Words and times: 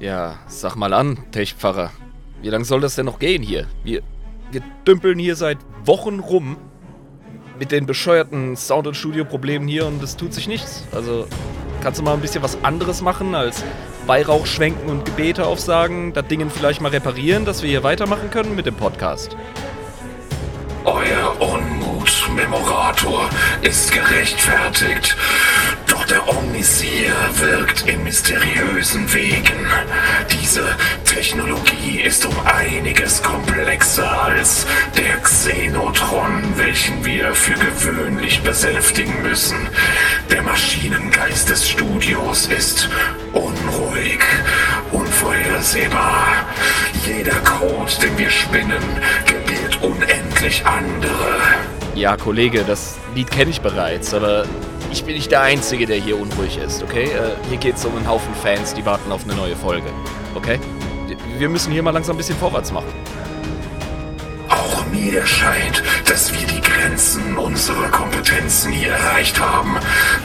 Ja, 0.00 0.38
sag 0.46 0.76
mal 0.76 0.94
an, 0.94 1.18
Techpfarrer. 1.30 1.90
Wie 2.40 2.48
lange 2.48 2.64
soll 2.64 2.80
das 2.80 2.94
denn 2.94 3.04
noch 3.04 3.18
gehen 3.18 3.42
hier? 3.42 3.66
Wir, 3.84 4.00
wir 4.50 4.62
dümpeln 4.86 5.18
hier 5.18 5.36
seit 5.36 5.58
Wochen 5.84 6.20
rum 6.20 6.56
mit 7.58 7.70
den 7.70 7.84
bescheuerten 7.84 8.56
Sound- 8.56 8.86
und 8.86 8.94
Studio-Problemen 8.94 9.68
hier 9.68 9.86
und 9.86 10.02
es 10.02 10.16
tut 10.16 10.32
sich 10.32 10.48
nichts. 10.48 10.84
Also 10.92 11.26
kannst 11.82 12.00
du 12.00 12.02
mal 12.02 12.14
ein 12.14 12.22
bisschen 12.22 12.42
was 12.42 12.64
anderes 12.64 13.02
machen 13.02 13.34
als 13.34 13.62
Weihrauch 14.06 14.46
schwenken 14.46 14.88
und 14.88 15.04
Gebete 15.04 15.46
aufsagen, 15.46 16.14
das 16.14 16.26
Ding 16.28 16.48
vielleicht 16.48 16.80
mal 16.80 16.88
reparieren, 16.88 17.44
dass 17.44 17.62
wir 17.62 17.68
hier 17.68 17.82
weitermachen 17.82 18.30
können 18.30 18.56
mit 18.56 18.64
dem 18.64 18.76
Podcast. 18.76 19.36
Euer 20.86 21.36
Unmut, 21.40 22.30
Memorator, 22.34 23.28
ist 23.60 23.92
gerechtfertigt. 23.92 25.14
Der 26.10 26.28
Omnisier 26.28 27.14
wirkt 27.34 27.86
in 27.86 28.02
mysteriösen 28.02 29.14
Wegen. 29.14 29.66
Diese 30.32 30.64
Technologie 31.04 32.00
ist 32.00 32.26
um 32.26 32.34
einiges 32.44 33.22
komplexer 33.22 34.22
als 34.22 34.66
der 34.96 35.18
Xenotron, 35.18 36.42
welchen 36.56 37.04
wir 37.04 37.32
für 37.32 37.54
gewöhnlich 37.54 38.42
besänftigen 38.42 39.22
müssen. 39.22 39.68
Der 40.32 40.42
Maschinengeist 40.42 41.48
des 41.48 41.68
Studios 41.68 42.46
ist 42.46 42.88
unruhig, 43.32 44.20
unvorhersehbar. 44.90 46.26
Jeder 47.06 47.38
Code, 47.42 47.92
den 48.02 48.18
wir 48.18 48.30
spinnen, 48.30 48.82
gebiert 49.26 49.80
unendlich 49.80 50.66
andere. 50.66 51.79
Ja, 51.94 52.16
Kollege, 52.16 52.64
das 52.64 52.96
Lied 53.14 53.30
kenne 53.30 53.50
ich 53.50 53.60
bereits, 53.60 54.14
aber 54.14 54.44
ich 54.92 55.04
bin 55.04 55.14
nicht 55.14 55.30
der 55.30 55.42
Einzige, 55.42 55.86
der 55.86 55.96
hier 55.96 56.18
unruhig 56.18 56.56
ist, 56.56 56.82
okay? 56.82 57.04
Äh, 57.04 57.32
hier 57.48 57.58
geht 57.58 57.76
es 57.76 57.84
um 57.84 57.96
einen 57.96 58.08
Haufen 58.08 58.34
Fans, 58.34 58.74
die 58.74 58.84
warten 58.86 59.10
auf 59.12 59.24
eine 59.24 59.34
neue 59.34 59.56
Folge, 59.56 59.88
okay? 60.34 60.58
Wir 61.38 61.48
müssen 61.48 61.72
hier 61.72 61.82
mal 61.82 61.90
langsam 61.90 62.14
ein 62.14 62.18
bisschen 62.18 62.36
vorwärts 62.36 62.72
machen. 62.72 62.92
Auch 64.48 64.86
mir 64.86 65.26
scheint, 65.26 65.82
dass 66.06 66.32
wir 66.32 66.46
die 66.46 66.60
Grenzen 66.60 67.36
unserer 67.36 67.88
Kompetenzen 67.88 68.72
hier 68.72 68.92
erreicht 68.92 69.38
haben. 69.40 69.76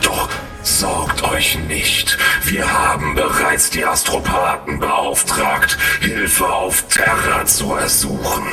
Doch 0.02 0.30
sorgt 0.62 1.24
euch 1.24 1.58
nicht. 1.68 2.18
Wir 2.44 2.72
haben 2.72 3.16
bereits 3.16 3.70
die 3.70 3.86
Astropathen 3.86 4.80
beauftragt, 4.80 5.78
Hilfe 6.02 6.48
auf 6.48 6.88
Terra 6.88 7.46
zu 7.46 7.74
ersuchen. 7.74 8.46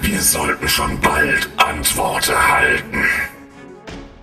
Wir 0.00 0.20
sollten 0.20 0.68
schon 0.68 1.00
bald 1.00 1.48
Antwort 1.56 2.15
erhalten. 2.15 2.15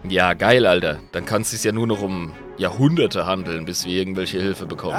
Ja, 0.08 0.34
geil, 0.34 0.66
Alter. 0.66 1.00
Dann 1.14 1.26
kann 1.26 1.44
es 1.44 1.52
sich 1.52 1.64
ja 1.64 1.72
nur 1.72 1.88
noch 1.88 2.02
um 2.02 2.34
Jahrhunderte 2.58 3.26
handeln, 3.26 3.64
bis 3.66 3.86
wir 3.86 3.94
irgendwelche 3.94 4.40
Hilfe 4.40 4.66
bekommen. 4.66 4.98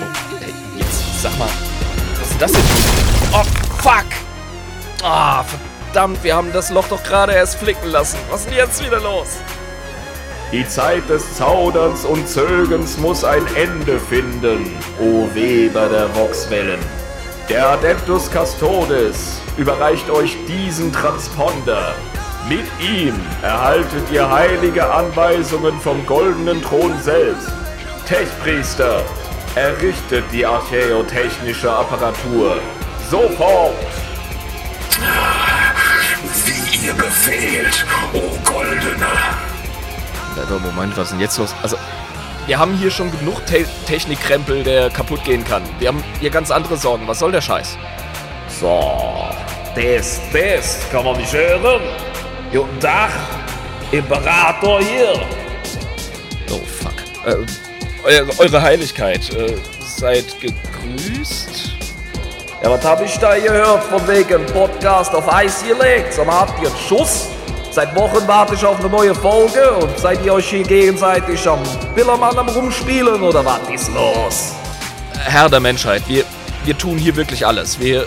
Oh, 0.00 0.36
ey, 0.42 0.54
jetzt 0.78 1.22
sag 1.22 1.38
mal, 1.38 1.48
was 2.18 2.30
ist 2.30 2.40
das 2.40 2.52
denn? 2.52 2.62
Oh, 3.32 3.44
fuck! 3.82 4.06
Ah, 5.02 5.44
verdammt, 5.44 6.24
wir 6.24 6.34
haben 6.34 6.50
das 6.52 6.70
Loch 6.70 6.88
doch 6.88 7.02
gerade 7.02 7.32
erst 7.32 7.56
flicken 7.56 7.90
lassen. 7.90 8.16
Was 8.30 8.40
ist 8.40 8.50
denn 8.50 8.56
jetzt 8.56 8.84
wieder 8.84 9.00
los? 9.00 9.36
Die 10.50 10.66
Zeit 10.66 11.06
des 11.10 11.34
Zauderns 11.34 12.04
und 12.04 12.26
Zögens 12.26 12.96
muss 12.98 13.22
ein 13.22 13.44
Ende 13.54 13.98
finden, 13.98 14.70
o 14.98 15.28
Weber 15.34 15.88
der 15.88 16.14
Voxwellen. 16.14 16.80
Der 17.48 17.68
Adeptus 17.70 18.30
Custodes 18.30 19.40
überreicht 19.56 20.08
euch 20.08 20.36
diesen 20.48 20.92
Transponder. 20.92 21.94
Mit 22.48 22.66
ihm 22.80 23.20
erhaltet 23.42 24.08
ihr 24.12 24.30
heilige 24.30 24.88
Anweisungen 24.88 25.80
vom 25.80 26.06
goldenen 26.06 26.62
Thron 26.62 26.96
selbst. 27.02 27.50
Techpriester, 28.06 29.02
errichtet 29.56 30.24
die 30.32 30.46
archäotechnische 30.46 31.68
Apparatur. 31.68 32.58
Sofort! 33.10 33.74
Wie 36.44 36.86
ihr 36.86 36.94
befehlt, 36.94 37.84
o 38.12 38.20
Goldener. 38.48 39.34
Alter, 40.38 40.60
Moment, 40.60 40.96
was 40.96 41.06
ist 41.06 41.12
denn 41.12 41.20
jetzt 41.20 41.38
los? 41.38 41.52
Also, 41.64 41.76
wir 42.46 42.60
haben 42.60 42.74
hier 42.74 42.92
schon 42.92 43.10
genug 43.18 43.44
Te 43.46 43.66
Technikkrempel, 43.88 44.62
der 44.62 44.90
kaputt 44.90 45.24
gehen 45.24 45.44
kann. 45.44 45.64
Wir 45.80 45.88
haben 45.88 46.04
hier 46.20 46.30
ganz 46.30 46.52
andere 46.52 46.76
Sorgen. 46.76 47.08
Was 47.08 47.18
soll 47.18 47.32
der 47.32 47.40
Scheiß? 47.40 47.76
So, 48.60 49.30
Test, 49.74 50.20
Test, 50.30 50.92
kann 50.92 51.04
man 51.04 51.16
mich 51.16 51.32
hören? 51.32 51.82
Guten 52.56 52.80
Tag, 52.80 53.10
Imperator 53.92 54.80
hier. 54.80 55.12
Oh, 56.50 56.60
fuck. 56.64 56.94
Äh, 57.26 57.34
eure, 58.02 58.38
eure 58.38 58.62
Heiligkeit, 58.62 59.30
äh, 59.34 59.56
seid 59.78 60.24
gegrüßt? 60.40 61.72
Ja, 62.62 62.70
was 62.70 62.82
hab 62.82 63.04
ich 63.04 63.14
da 63.18 63.38
gehört 63.38 63.84
von 63.84 64.08
wegen 64.08 64.46
Podcast 64.46 65.14
auf 65.14 65.30
Eis 65.30 65.62
gelegt? 65.68 66.14
Sag 66.14 66.26
mal, 66.26 66.40
habt 66.40 66.62
ihr 66.62 66.68
einen 66.68 66.78
Schuss? 66.78 67.26
Seit 67.70 67.94
Wochen 67.94 68.26
warte 68.26 68.54
ich 68.54 68.64
auf 68.64 68.80
eine 68.80 68.88
neue 68.88 69.14
Folge 69.14 69.72
und 69.72 69.98
seid 69.98 70.24
ihr 70.24 70.32
euch 70.32 70.48
hier 70.48 70.62
gegenseitig 70.62 71.46
am 71.46 71.62
Billermann 71.94 72.38
am 72.38 72.48
Rumspielen 72.48 73.20
oder 73.20 73.44
was 73.44 73.68
ist 73.68 73.92
los? 73.92 74.54
Herr 75.12 75.50
der 75.50 75.60
Menschheit, 75.60 76.04
wir, 76.06 76.24
wir 76.64 76.78
tun 76.78 76.96
hier 76.96 77.16
wirklich 77.16 77.46
alles. 77.46 77.78
Wir, 77.78 78.06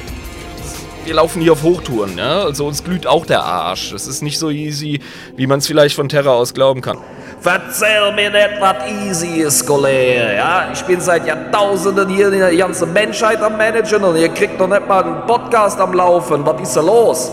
wir 1.05 1.13
laufen 1.13 1.41
hier 1.41 1.53
auf 1.53 1.63
Hochtouren, 1.63 2.17
ja? 2.17 2.41
Also 2.41 2.67
uns 2.67 2.83
glüht 2.83 3.07
auch 3.07 3.25
der 3.25 3.43
Arsch. 3.43 3.93
Es 3.93 4.07
ist 4.07 4.21
nicht 4.21 4.37
so 4.37 4.49
easy, 4.49 4.99
wie 5.35 5.47
man 5.47 5.59
es 5.59 5.67
vielleicht 5.67 5.95
von 5.95 6.09
Terra 6.09 6.31
aus 6.31 6.53
glauben 6.53 6.81
kann. 6.81 6.97
Verzähl 7.41 8.11
mir 8.15 8.29
nicht, 8.29 8.49
was 8.59 8.75
easy 9.07 9.41
ist, 9.41 9.65
Kollege. 9.65 10.35
Ja? 10.35 10.69
Ich 10.73 10.81
bin 10.83 10.99
seit 10.99 11.25
Jahrtausenden 11.25 12.09
hier 12.09 12.29
die 12.29 12.57
ganze 12.57 12.85
Menschheit 12.85 13.41
am 13.41 13.55
Managen 13.57 14.03
und 14.03 14.17
ihr 14.17 14.29
kriegt 14.29 14.59
noch 14.59 14.67
nicht 14.67 14.87
mal 14.87 15.03
einen 15.03 15.25
Podcast 15.25 15.79
am 15.79 15.93
Laufen. 15.93 16.45
Was 16.45 16.61
ist 16.61 16.75
da 16.75 16.81
los? 16.81 17.31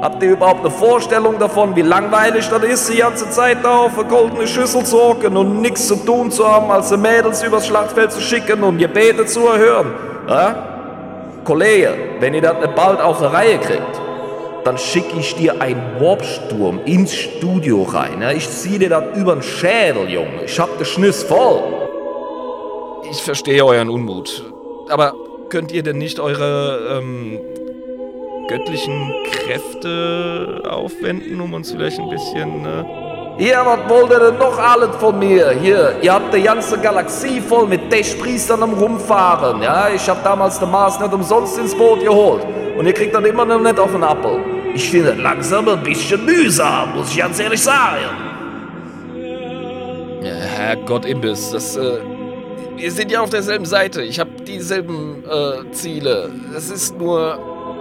Habt 0.00 0.20
ihr 0.24 0.32
überhaupt 0.32 0.60
eine 0.60 0.70
Vorstellung 0.70 1.38
davon, 1.38 1.76
wie 1.76 1.82
langweilig 1.82 2.48
das 2.48 2.64
ist, 2.64 2.92
die 2.92 2.98
ganze 2.98 3.30
Zeit 3.30 3.58
da 3.62 3.76
auf 3.76 3.96
eine 3.96 4.08
goldene 4.08 4.48
Schüssel 4.48 4.84
zu 4.84 4.98
hocken 4.98 5.36
und 5.36 5.60
nichts 5.60 5.86
zu 5.86 5.94
tun 5.94 6.32
zu 6.32 6.44
haben, 6.44 6.68
als 6.72 6.88
die 6.88 6.96
Mädels 6.96 7.44
übers 7.44 7.68
Schlachtfeld 7.68 8.10
zu 8.10 8.20
schicken 8.20 8.64
und 8.64 8.78
Gebete 8.78 9.24
zu 9.24 9.46
erhören? 9.46 9.94
Ja? 10.28 10.71
Kollege, 11.44 11.94
wenn 12.20 12.34
ihr 12.34 12.42
das 12.42 12.60
nicht 12.60 12.74
bald 12.74 13.00
auf 13.00 13.18
die 13.18 13.24
Reihe 13.24 13.58
kriegt, 13.58 14.00
dann 14.64 14.78
schicke 14.78 15.18
ich 15.18 15.34
dir 15.34 15.60
einen 15.60 16.00
Warpsturm 16.00 16.80
ins 16.84 17.14
Studio 17.14 17.82
rein. 17.82 18.22
Ich 18.36 18.48
zieh 18.48 18.78
dir 18.78 18.88
das 18.88 19.16
über 19.16 19.34
den 19.34 19.42
Schädel, 19.42 20.08
Junge. 20.08 20.44
Ich 20.44 20.58
hab 20.60 20.76
den 20.78 20.86
Schniss 20.86 21.22
voll. 21.24 21.62
Ich 23.10 23.20
verstehe 23.22 23.64
euren 23.64 23.90
Unmut. 23.90 24.44
Aber 24.88 25.14
könnt 25.48 25.72
ihr 25.72 25.82
denn 25.82 25.98
nicht 25.98 26.20
eure 26.20 26.98
ähm, 26.98 27.40
göttlichen 28.48 29.12
Kräfte 29.32 30.62
aufwenden, 30.68 31.40
um 31.40 31.54
uns 31.54 31.72
vielleicht 31.72 31.98
ein 31.98 32.08
bisschen... 32.08 32.64
Äh 32.64 33.01
Ja, 33.38 33.64
was 33.64 33.88
wollt 33.88 34.10
ihr 34.10 34.18
denn 34.20 34.38
noch 34.38 34.58
alles 34.58 34.94
von 34.96 35.18
mir? 35.18 35.50
Hier, 35.50 35.96
ihr 36.02 36.12
habt 36.12 36.34
die 36.34 36.42
ganze 36.42 36.78
Galaxie 36.78 37.40
voll 37.40 37.66
mit 37.66 37.88
Techpriestern 37.88 38.62
am 38.62 38.74
Rumfahren. 38.74 39.62
Ja, 39.62 39.88
ich 39.88 40.06
hab 40.08 40.22
damals 40.22 40.58
den 40.58 40.70
Mars 40.70 41.00
nicht 41.00 41.12
umsonst 41.12 41.58
ins 41.58 41.74
Boot 41.74 42.00
geholt. 42.00 42.44
Und 42.76 42.86
ihr 42.86 42.92
kriegt 42.92 43.14
dann 43.14 43.24
immer 43.24 43.44
noch 43.44 43.60
nicht 43.60 43.78
auf 43.78 43.90
den 43.90 44.04
Appel. 44.04 44.38
Ich 44.74 44.90
finde 44.90 45.12
langsam 45.14 45.68
ein 45.68 45.82
bisschen 45.82 46.24
mühsam, 46.24 46.94
muss 46.94 47.10
ich 47.10 47.18
ganz 47.18 47.40
ehrlich 47.40 47.62
sagen. 47.62 48.04
Ja, 50.22 50.34
Herrgott 50.34 51.06
Imbiss, 51.06 51.50
das, 51.50 51.76
äh, 51.76 51.98
wir 52.76 52.90
sind 52.90 53.10
ja 53.10 53.22
auf 53.22 53.30
derselben 53.30 53.64
Seite. 53.64 54.02
Ich 54.02 54.20
habe 54.20 54.30
dieselben 54.46 55.24
äh, 55.24 55.70
Ziele. 55.72 56.30
Es 56.56 56.70
ist 56.70 56.98
nur, 56.98 57.38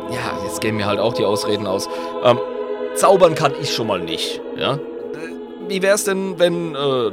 ja, 0.10 0.44
jetzt 0.46 0.62
gehen 0.62 0.78
mir 0.78 0.86
halt 0.86 1.00
auch 1.00 1.14
die 1.14 1.26
Ausreden 1.26 1.68
aus. 1.68 1.90
Ähm, 2.24 2.40
zaubern 2.96 3.36
kann 3.36 3.54
ich 3.62 3.74
schon 3.74 3.88
mal 3.88 4.00
nicht, 4.00 4.42
ja. 4.58 4.80
Wie 5.68 5.82
wär's 5.82 6.04
denn, 6.04 6.38
wenn 6.38 6.76
äh, 6.76 7.12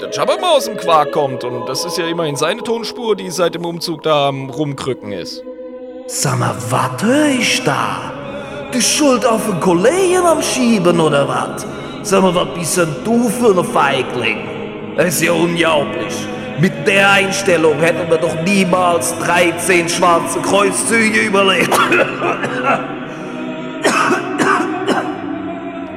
der 0.00 0.10
Jabba 0.10 0.36
mal 0.40 0.56
aus 0.56 0.64
dem 0.64 0.76
Quark 0.76 1.12
kommt? 1.12 1.44
Und 1.44 1.66
das 1.66 1.84
ist 1.84 1.96
ja 1.98 2.06
immerhin 2.06 2.36
seine 2.36 2.62
Tonspur, 2.62 3.16
die 3.16 3.30
seit 3.30 3.54
dem 3.54 3.64
Umzug 3.64 4.02
da 4.02 4.28
am 4.28 4.50
Rumkrücken 4.50 5.12
ist. 5.12 5.42
Sag 6.06 6.38
mal, 6.38 6.56
was 6.70 7.02
hör 7.02 7.26
ich 7.26 7.62
da? 7.64 8.12
Die 8.74 8.82
Schuld 8.82 9.24
auf 9.24 9.46
den 9.46 9.60
Kollegen 9.60 10.24
am 10.26 10.42
Schieben 10.42 10.98
oder 11.00 11.28
was? 11.28 11.66
Sag 12.02 12.22
mal, 12.22 12.34
was 12.34 12.48
bist 12.54 12.78
denn 12.78 12.96
du 13.04 13.28
für 13.28 13.56
ein 13.56 13.64
Feigling? 13.64 14.38
Das 14.96 15.06
ist 15.06 15.22
ja 15.22 15.32
unglaublich. 15.32 16.14
Mit 16.60 16.86
der 16.86 17.10
Einstellung 17.10 17.78
hätten 17.78 18.10
wir 18.10 18.18
doch 18.18 18.34
niemals 18.42 19.16
13 19.18 19.88
schwarze 19.88 20.40
Kreuzzüge 20.40 21.20
überlebt. 21.20 21.70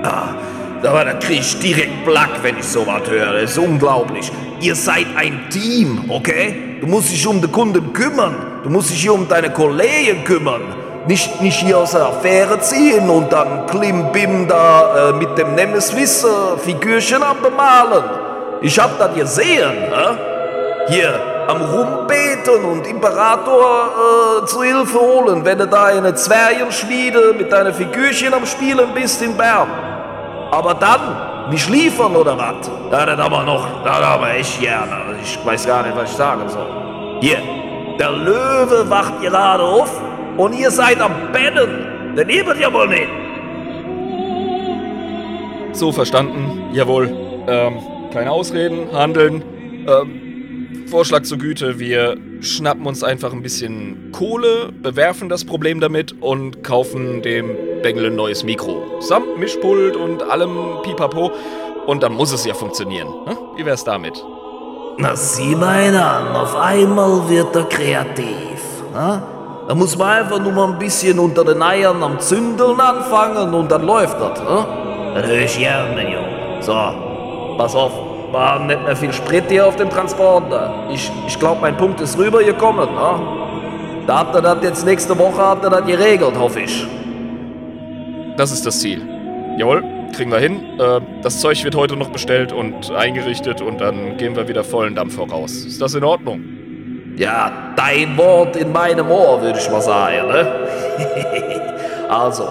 ah, 0.04 0.36
aber 0.86 1.06
da 1.06 1.14
krieg 1.14 1.40
ich 1.40 1.60
direkt 1.60 2.06
Black, 2.06 2.30
wenn 2.42 2.58
ich 2.58 2.66
sowas 2.66 3.02
höre. 3.10 3.42
Das 3.42 3.52
ist 3.52 3.58
unglaublich. 3.58 4.32
Ihr 4.60 4.76
seid 4.76 5.08
ein 5.16 5.50
Team, 5.50 6.06
okay? 6.10 6.78
Du 6.82 6.88
musst 6.88 7.12
dich 7.12 7.26
um 7.28 7.42
den 7.42 7.52
Kunden 7.52 7.94
kümmern. 7.94 8.36
Du 8.64 8.70
musst 8.70 8.90
dich 8.90 9.02
hier 9.02 9.14
um 9.14 9.28
deine 9.28 9.52
Kollegen 9.52 10.24
kümmern. 10.24 10.62
Nicht, 11.06 11.42
nicht 11.42 11.60
hier 11.60 11.78
aus 11.78 11.92
der 11.92 12.06
Affäre 12.06 12.60
ziehen 12.62 13.10
und 13.10 13.32
dann 13.32 13.66
Klimbim 13.68 14.48
da 14.48 15.10
äh, 15.10 15.14
mit 15.14 15.38
dem 15.38 15.54
Nemeswiss 15.54 16.24
äh, 16.24 16.58
Figürchen 16.60 17.22
abbemalen. 17.22 18.04
Ich 18.62 18.80
hab 18.80 18.98
das 18.98 19.14
gesehen, 19.14 19.72
hä? 19.92 20.18
Hier, 20.88 21.20
am 21.48 21.62
Rumbeten 21.62 22.64
und 22.66 22.88
Imperator 22.88 24.44
äh, 24.44 24.46
zu 24.46 24.64
Hilfe 24.64 25.00
holen, 25.00 25.44
wenn 25.44 25.58
du 25.58 25.68
da 25.68 25.90
in 25.90 26.00
eine 26.00 26.16
Zwergenschmiede 26.16 27.34
mit 27.38 27.52
deinen 27.52 27.74
Figürchen 27.74 28.34
am 28.34 28.46
Spielen 28.46 28.94
bist 28.94 29.22
in 29.22 29.36
Bern. 29.36 29.68
Aber 30.54 30.76
dann, 30.76 31.50
mich 31.50 31.68
liefern 31.68 32.16
oder 32.16 32.38
was? 32.38 32.70
Ja, 32.92 33.08
das 33.08 33.18
aber 33.18 33.42
noch, 33.42 33.84
das 33.84 34.02
aber 34.04 34.36
echt 34.36 34.62
gerne. 34.62 35.16
Ich 35.24 35.44
weiß 35.44 35.66
gar 35.66 35.82
nicht, 35.82 35.98
was 35.98 36.12
ich 36.12 36.16
sagen 36.16 36.48
soll. 36.48 37.18
Hier, 37.22 37.40
der 37.98 38.12
Löwe 38.12 38.88
wacht 38.88 39.20
gerade 39.20 39.64
auf 39.64 40.00
und 40.38 40.54
ihr 40.54 40.70
seid 40.70 41.02
am 41.02 41.32
Bennen. 41.32 42.16
Den 42.16 42.28
nehmt 42.28 42.56
ihr 42.60 42.72
wohl 42.72 42.88
nicht. 42.88 43.10
So 45.72 45.92
verstanden, 45.92 46.70
jawohl. 46.72 47.10
Ähm, 47.48 47.80
keine 48.14 48.30
Ausreden, 48.30 48.90
handeln. 48.94 49.44
Ähm, 49.88 50.86
Vorschlag 50.86 51.24
zur 51.24 51.40
Güte, 51.40 51.80
wir 51.80 52.16
schnappen 52.42 52.86
uns 52.86 53.04
einfach 53.04 53.34
ein 53.34 53.42
bisschen 53.42 54.12
Kohle, 54.12 54.72
bewerfen 54.72 55.30
das 55.30 55.46
Problem 55.46 55.80
damit 55.80 56.12
und 56.22 56.64
kaufen 56.64 57.24
dem 57.24 57.58
Bengel 57.84 58.08
ein 58.08 58.16
neues 58.16 58.44
Mikro. 58.44 58.82
Samt 59.00 59.38
Mischpult 59.38 59.96
und 59.96 60.24
allem 60.24 60.82
Pipapo. 60.82 61.32
Und 61.86 62.02
dann 62.02 62.14
muss 62.14 62.32
es 62.32 62.46
ja 62.46 62.54
funktionieren. 62.54 63.10
Ne? 63.28 63.38
Wie 63.58 63.66
wär's 63.66 63.84
damit? 63.84 64.26
Na, 64.98 65.16
sieh 65.16 65.56
mal 65.56 65.94
an, 65.96 66.36
auf 66.36 66.56
einmal 66.56 67.28
wird 67.28 67.56
er 67.56 67.66
kreativ. 67.66 68.62
Ne? 68.94 69.22
Da 69.68 69.76
muss 69.76 69.98
man 69.98 70.20
einfach 70.20 70.40
nur 70.40 70.52
mal 70.52 70.70
ein 70.70 70.80
bisschen 70.80 71.20
unter 71.20 71.44
den 71.44 71.62
Eiern 71.62 72.02
am 72.02 72.20
Zündeln 72.20 72.80
anfangen 72.80 73.54
und 73.54 73.70
dann 73.72 73.84
läuft 73.86 74.20
das. 74.20 74.40
Ne? 74.40 74.66
Das 75.16 75.28
höre 75.28 75.40
ich 75.40 75.58
gerne, 75.58 76.04
Junge. 76.04 76.62
So, 76.62 76.74
pass 77.58 77.76
auf, 77.76 77.92
wir 78.32 78.40
haben 78.40 78.68
nicht 78.68 78.84
mehr 78.84 78.96
viel 78.96 79.12
Sprit 79.12 79.46
hier 79.50 79.68
auf 79.68 79.76
dem 79.76 79.90
Transporter. 79.90 80.86
Ich, 80.90 81.12
ich 81.28 81.38
glaube, 81.38 81.60
mein 81.62 81.76
Punkt 81.76 82.00
ist 82.00 82.18
rübergekommen. 82.18 82.94
Ne? 82.94 84.08
Da 84.08 84.20
habt 84.20 84.36
ihr 84.36 84.42
das 84.42 84.58
jetzt 84.62 84.86
nächste 84.86 85.18
Woche 85.18 85.42
habt 85.42 85.66
ihr 85.66 85.70
das 85.70 85.86
geregelt, 85.86 86.38
hoffe 86.38 86.62
ich. 86.62 86.88
Das 88.38 88.52
ist 88.52 88.66
das 88.66 88.80
Ziel. 88.80 89.02
Jawohl, 89.58 89.84
kriegen 90.16 90.32
wir 90.32 90.40
hin. 90.40 90.80
Äh, 90.80 91.02
das 91.22 91.40
Zeug 91.40 91.64
wird 91.64 91.76
heute 91.76 91.96
noch 91.96 92.10
bestellt 92.10 92.52
und 92.52 92.92
eingerichtet 92.92 93.62
und 93.62 93.80
dann 93.80 94.18
gehen 94.18 94.36
wir 94.36 94.48
wieder 94.48 94.64
vollen 94.64 94.96
Dampf 94.96 95.16
voraus. 95.16 95.52
Ist 95.66 95.82
das 95.82 95.94
in 95.94 96.04
Ordnung? 96.04 96.44
Ja, 97.16 97.74
dein 97.76 98.18
Wort 98.18 98.56
in 98.56 98.72
meinem 98.72 99.12
Ohr, 99.12 99.40
würde 99.40 99.60
ich 99.60 99.70
mal 99.70 99.82
sagen. 99.82 100.28
Ne? 100.28 100.48
also, 102.10 102.48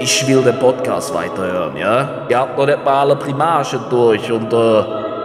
ich 0.00 0.26
will 0.26 0.42
den 0.42 0.58
Podcast 0.58 1.14
weiterhören, 1.14 1.76
ja? 1.76 2.26
Ihr 2.28 2.38
habt 2.38 2.58
noch 2.58 2.66
nicht 2.66 2.84
mal 2.84 3.00
alle 3.02 3.14
Primagen 3.14 3.80
durch 3.90 4.32
und 4.32 4.52
äh, 4.52 4.56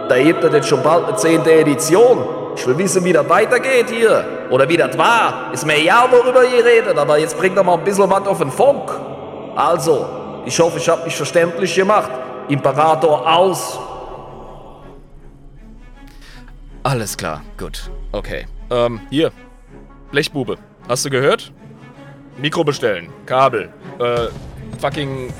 da 0.08 0.14
hebt 0.14 0.44
ihr 0.44 0.52
jetzt 0.52 0.68
schon 0.68 0.82
bald 0.82 1.06
eine 1.06 1.16
zehnte 1.16 1.52
Edition. 1.52 2.18
Ich 2.56 2.64
will 2.64 2.78
wissen, 2.78 3.04
wie 3.04 3.12
das 3.12 3.28
weitergeht 3.28 3.90
hier. 3.90 4.24
Oder 4.50 4.68
wie 4.68 4.76
das 4.76 4.96
war. 4.96 5.50
Ist 5.52 5.66
mir 5.66 5.80
ja 5.80 6.06
worüber 6.08 6.44
ihr 6.44 6.64
redet, 6.64 6.96
aber 6.96 7.18
jetzt 7.18 7.36
bringt 7.36 7.58
doch 7.58 7.64
mal 7.64 7.74
ein 7.74 7.82
bisschen 7.82 8.08
was 8.08 8.24
auf 8.28 8.38
den 8.38 8.52
Funk. 8.52 8.92
Also, 9.56 10.06
ich 10.44 10.58
hoffe, 10.58 10.78
ich 10.78 10.88
habe 10.88 11.04
mich 11.04 11.16
verständlich 11.16 11.74
gemacht. 11.74 12.10
Imperator 12.48 13.26
aus. 13.26 13.78
Alles 16.82 17.16
klar, 17.16 17.42
gut. 17.56 17.90
Okay. 18.12 18.46
Ähm, 18.70 19.00
hier. 19.10 19.32
Blechbube. 20.10 20.58
Hast 20.88 21.04
du 21.04 21.10
gehört? 21.10 21.52
Mikro 22.36 22.62
bestellen. 22.64 23.08
Kabel. 23.26 23.72
Äh, 23.98 24.28
fucking 24.80 25.32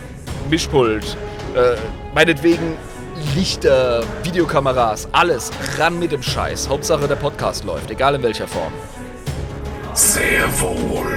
Mischpult. 0.49 1.17
Äh, 1.55 1.77
meinetwegen 2.15 2.77
Lichter, 3.35 4.03
Videokameras, 4.23 5.09
alles. 5.13 5.51
Ran 5.79 5.99
mit 5.99 6.13
dem 6.13 6.23
Scheiß. 6.23 6.69
Hauptsache 6.69 7.07
der 7.07 7.17
Podcast 7.17 7.65
läuft, 7.65 7.91
egal 7.91 8.15
in 8.15 8.23
welcher 8.23 8.49
Form. 8.49 8.73
Sehr 9.93 10.49
wohl. 10.61 11.15